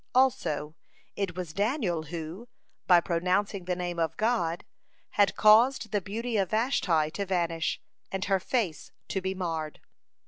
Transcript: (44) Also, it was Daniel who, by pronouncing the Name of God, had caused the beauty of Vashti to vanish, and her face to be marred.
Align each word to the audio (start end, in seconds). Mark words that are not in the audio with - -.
(44) 0.15 0.19
Also, 0.23 0.75
it 1.15 1.35
was 1.35 1.53
Daniel 1.53 2.01
who, 2.05 2.47
by 2.87 2.99
pronouncing 2.99 3.65
the 3.65 3.75
Name 3.75 3.99
of 3.99 4.17
God, 4.17 4.65
had 5.11 5.35
caused 5.35 5.91
the 5.91 6.01
beauty 6.01 6.37
of 6.37 6.49
Vashti 6.49 7.11
to 7.11 7.23
vanish, 7.23 7.79
and 8.11 8.25
her 8.25 8.39
face 8.39 8.91
to 9.09 9.21
be 9.21 9.35
marred. 9.35 9.79